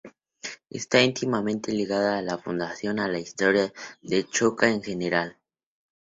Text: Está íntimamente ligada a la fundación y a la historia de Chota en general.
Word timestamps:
Está 0.71 1.03
íntimamente 1.03 1.71
ligada 1.71 2.17
a 2.17 2.23
la 2.23 2.39
fundación 2.39 2.97
y 2.97 3.01
a 3.01 3.07
la 3.07 3.19
historia 3.19 3.71
de 4.01 4.23
Chota 4.27 4.67
en 4.67 4.81
general. 4.81 5.37